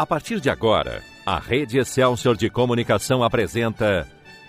[0.00, 4.08] A partir de agora, a Rede Excelsior de Comunicação apresenta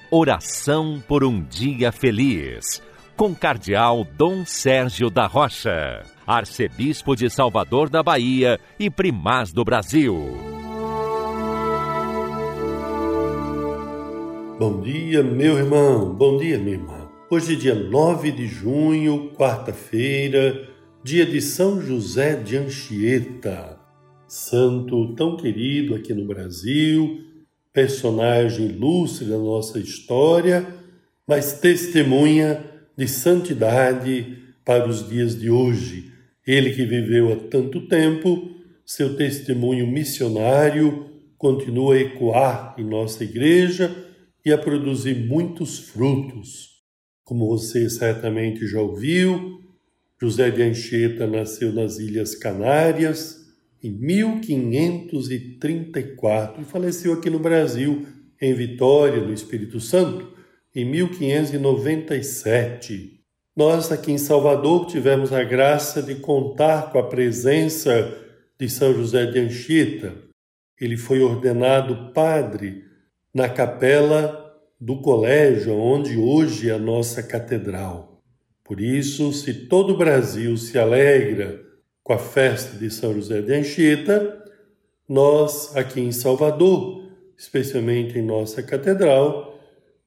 [0.10, 2.82] Oração por um Dia Feliz,
[3.18, 10.16] com Cardeal Dom Sérgio da Rocha, Arcebispo de Salvador da Bahia e Primaz do Brasil.
[14.58, 17.10] Bom dia, meu irmão, bom dia, minha irmã.
[17.30, 20.70] Hoje, é dia 9 de junho, quarta-feira,
[21.04, 23.81] dia de São José de Anchieta
[24.32, 27.20] santo tão querido aqui no Brasil,
[27.74, 30.66] personagem ilustre da nossa história,
[31.28, 32.64] mas testemunha
[32.96, 36.14] de santidade para os dias de hoje.
[36.48, 38.50] Ele que viveu há tanto tempo,
[38.86, 43.94] seu testemunho missionário continua a ecoar em nossa igreja
[44.46, 46.70] e a produzir muitos frutos.
[47.26, 49.60] Como você certamente já ouviu,
[50.22, 53.41] José de Anchieta nasceu nas Ilhas Canárias,
[53.84, 58.06] em 1534 e faleceu aqui no Brasil,
[58.40, 60.30] em Vitória, no Espírito Santo,
[60.76, 63.20] em 1597.
[63.56, 68.18] Nós aqui em Salvador tivemos a graça de contar com a presença
[68.60, 70.16] de São José de Anchieta.
[70.80, 72.86] Ele foi ordenado padre
[73.34, 74.40] na capela
[74.80, 78.24] do colégio, onde hoje é a nossa catedral.
[78.64, 81.71] Por isso, se todo o Brasil se alegra
[82.04, 84.44] com a festa de São José de Anchieta,
[85.08, 87.04] nós aqui em Salvador,
[87.38, 89.60] especialmente em nossa catedral,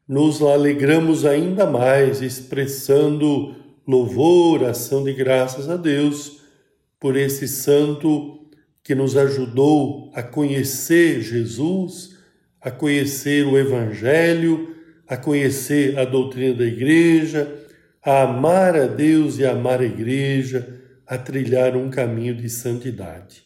[0.07, 3.55] nos alegramos ainda mais expressando
[3.87, 6.43] louvor, ação de graças a Deus
[6.99, 8.41] por esse santo
[8.83, 12.17] que nos ajudou a conhecer Jesus,
[12.61, 14.75] a conhecer o Evangelho,
[15.07, 17.63] a conhecer a doutrina da Igreja,
[18.03, 23.45] a amar a Deus e a amar a Igreja, a trilhar um caminho de santidade.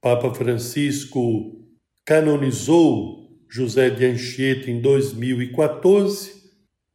[0.00, 1.64] Papa Francisco
[2.04, 6.32] canonizou José de Anchieta em 2014,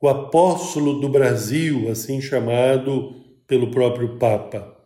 [0.02, 3.16] o apóstolo do Brasil, assim chamado
[3.48, 4.78] pelo próprio Papa.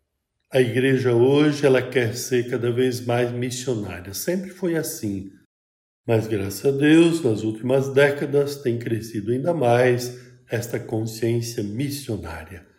[0.52, 4.14] A igreja hoje ela quer ser cada vez mais missionária.
[4.14, 5.32] Sempre foi assim.
[6.06, 10.20] Mas graças a Deus, nas últimas décadas tem crescido ainda mais
[10.50, 12.73] esta consciência missionária.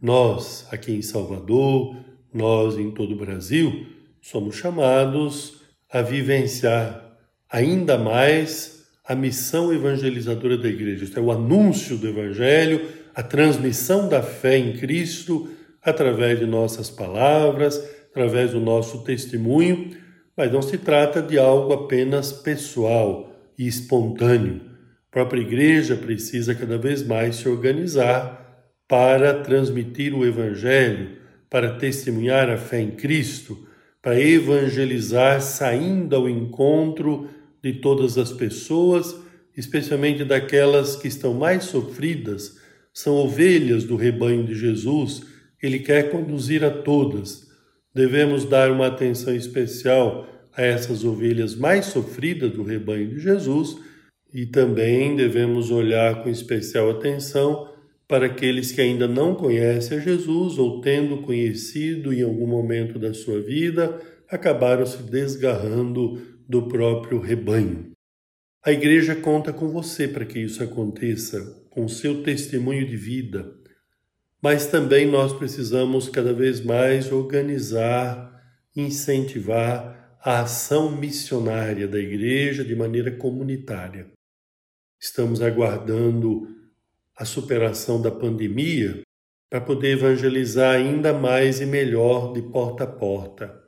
[0.00, 1.96] Nós, aqui em Salvador,
[2.32, 3.86] nós em todo o Brasil,
[4.20, 5.60] somos chamados
[5.90, 7.16] a vivenciar
[7.50, 11.04] ainda mais a missão evangelizadora da igreja.
[11.04, 15.48] Isto é o anúncio do evangelho, a transmissão da fé em Cristo
[15.82, 19.96] através de nossas palavras, através do nosso testemunho,
[20.36, 24.60] mas não se trata de algo apenas pessoal e espontâneo.
[25.08, 28.37] A própria igreja precisa cada vez mais se organizar
[28.88, 31.18] para transmitir o Evangelho,
[31.50, 33.68] para testemunhar a fé em Cristo,
[34.00, 37.28] para evangelizar, saindo ao encontro
[37.62, 39.14] de todas as pessoas,
[39.56, 42.56] especialmente daquelas que estão mais sofridas,
[42.92, 45.22] são ovelhas do rebanho de Jesus,
[45.62, 47.46] ele quer conduzir a todas.
[47.94, 50.26] Devemos dar uma atenção especial
[50.56, 53.76] a essas ovelhas mais sofridas do rebanho de Jesus
[54.32, 57.68] e também devemos olhar com especial atenção
[58.08, 63.12] para aqueles que ainda não conhecem a Jesus ou, tendo conhecido em algum momento da
[63.12, 67.92] sua vida, acabaram se desgarrando do próprio rebanho.
[68.64, 73.54] A igreja conta com você para que isso aconteça, com seu testemunho de vida.
[74.42, 78.42] Mas também nós precisamos cada vez mais organizar,
[78.74, 84.06] incentivar a ação missionária da igreja de maneira comunitária.
[85.00, 86.57] Estamos aguardando
[87.18, 89.02] a superação da pandemia
[89.50, 93.58] para poder evangelizar ainda mais e melhor de porta a porta,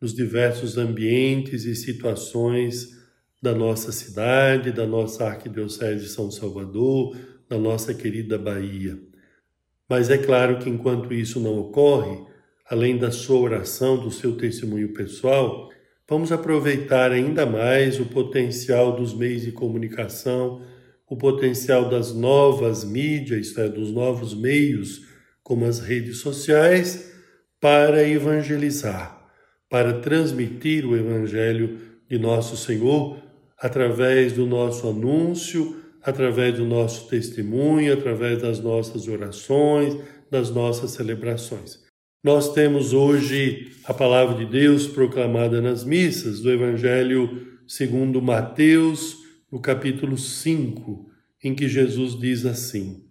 [0.00, 2.90] nos diversos ambientes e situações
[3.40, 7.16] da nossa cidade, da nossa Arquidiocese de São Salvador,
[7.48, 8.98] da nossa querida Bahia.
[9.88, 12.22] Mas é claro que enquanto isso não ocorre,
[12.68, 15.70] além da sua oração, do seu testemunho pessoal,
[16.08, 20.60] vamos aproveitar ainda mais o potencial dos meios de comunicação
[21.14, 25.02] o potencial das novas mídias, isto é, dos novos meios,
[25.44, 27.12] como as redes sociais,
[27.60, 29.30] para evangelizar,
[29.70, 31.78] para transmitir o Evangelho
[32.10, 33.22] de nosso Senhor
[33.56, 39.96] através do nosso anúncio, através do nosso testemunho, através das nossas orações,
[40.28, 41.78] das nossas celebrações.
[42.24, 49.23] Nós temos hoje a palavra de Deus proclamada nas missas do Evangelho segundo Mateus,
[49.54, 51.08] no capítulo 5,
[51.44, 53.04] em que Jesus diz assim: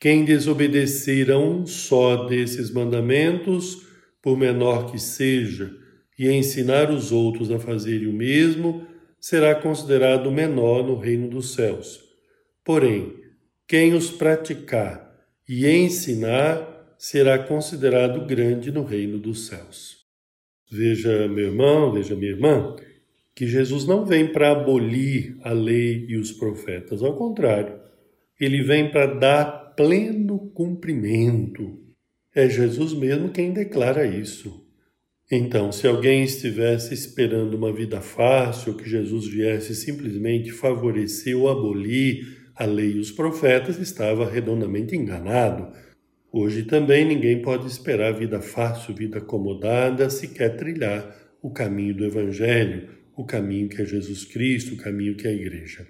[0.00, 3.84] Quem desobedecer a um só desses mandamentos,
[4.22, 5.74] por menor que seja,
[6.16, 8.86] e ensinar os outros a fazerem o mesmo,
[9.18, 12.00] será considerado menor no reino dos céus.
[12.64, 13.16] Porém,
[13.66, 15.12] quem os praticar
[15.48, 19.96] e ensinar será considerado grande no reino dos céus.
[20.70, 22.76] Veja, meu irmão, veja, minha irmã,
[23.34, 27.80] que Jesus não vem para abolir a lei e os profetas, ao contrário,
[28.38, 31.78] ele vem para dar pleno cumprimento.
[32.34, 34.62] É Jesus mesmo quem declara isso.
[35.30, 42.50] Então, se alguém estivesse esperando uma vida fácil, que Jesus viesse simplesmente favorecer ou abolir
[42.54, 45.72] a lei e os profetas, estava redondamente enganado.
[46.30, 52.04] Hoje também ninguém pode esperar vida fácil, vida acomodada, se quer trilhar o caminho do
[52.04, 52.88] Evangelho,
[53.22, 55.86] o caminho que é Jesus Cristo, o caminho que é a Igreja.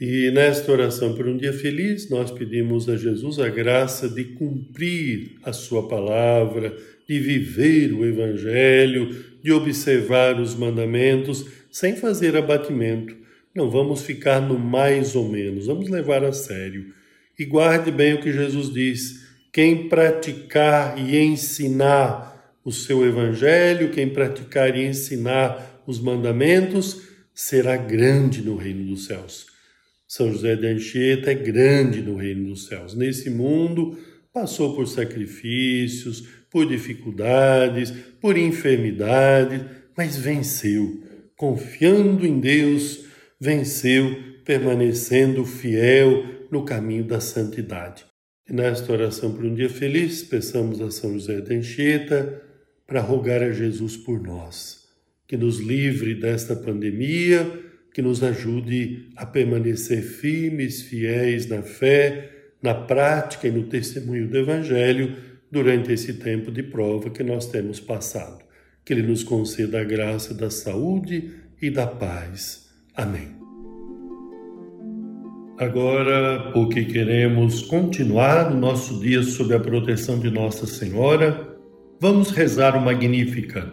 [0.00, 5.36] E nesta oração por um dia feliz, nós pedimos a Jesus a graça de cumprir
[5.44, 6.76] a Sua palavra,
[7.08, 9.08] de viver o Evangelho,
[9.42, 13.14] de observar os mandamentos sem fazer abatimento.
[13.54, 16.86] Não vamos ficar no mais ou menos, vamos levar a sério.
[17.38, 24.08] E guarde bem o que Jesus diz: quem praticar e ensinar o seu Evangelho, quem
[24.08, 27.02] praticar e ensinar os mandamentos,
[27.34, 29.46] será grande no reino dos céus.
[30.06, 32.94] São José de Anchieta é grande no reino dos céus.
[32.94, 33.98] Nesse mundo,
[34.32, 37.90] passou por sacrifícios, por dificuldades,
[38.20, 39.62] por enfermidades,
[39.96, 41.02] mas venceu.
[41.36, 43.04] Confiando em Deus,
[43.40, 48.04] venceu, permanecendo fiel no caminho da santidade.
[48.48, 52.42] E nesta oração por um dia feliz, peçamos a São José de Anchieta
[52.86, 54.83] para rogar a Jesus por nós,
[55.26, 62.28] que nos livre desta pandemia que nos ajude a permanecer firmes, fiéis na fé,
[62.60, 65.14] na prática e no testemunho do Evangelho
[65.48, 68.44] durante esse tempo de prova que nós temos passado.
[68.84, 71.30] Que Ele nos conceda a graça da saúde
[71.62, 72.68] e da paz.
[72.96, 73.28] Amém.
[75.56, 81.56] Agora, porque queremos continuar o nosso dia sob a proteção de Nossa Senhora,
[82.00, 83.72] vamos rezar o Magnífica,